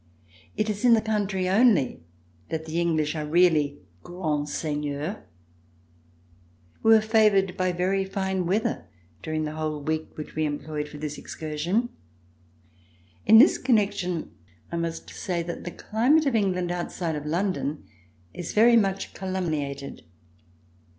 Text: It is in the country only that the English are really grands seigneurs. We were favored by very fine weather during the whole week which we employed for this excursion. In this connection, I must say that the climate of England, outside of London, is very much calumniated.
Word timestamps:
It 0.57 0.67
is 0.67 0.83
in 0.83 0.95
the 0.95 0.99
country 0.99 1.47
only 1.47 2.01
that 2.49 2.65
the 2.65 2.81
English 2.81 3.15
are 3.15 3.23
really 3.23 3.77
grands 4.01 4.51
seigneurs. 4.51 5.17
We 6.81 6.95
were 6.95 7.01
favored 7.01 7.55
by 7.55 7.71
very 7.71 8.03
fine 8.03 8.47
weather 8.47 8.87
during 9.21 9.43
the 9.45 9.51
whole 9.51 9.79
week 9.79 10.09
which 10.17 10.33
we 10.33 10.43
employed 10.43 10.89
for 10.89 10.97
this 10.97 11.19
excursion. 11.19 11.89
In 13.27 13.37
this 13.37 13.59
connection, 13.59 14.31
I 14.71 14.77
must 14.77 15.11
say 15.11 15.43
that 15.43 15.65
the 15.65 15.71
climate 15.71 16.25
of 16.25 16.33
England, 16.35 16.71
outside 16.71 17.15
of 17.15 17.27
London, 17.27 17.83
is 18.33 18.53
very 18.53 18.75
much 18.75 19.13
calumniated. 19.13 20.01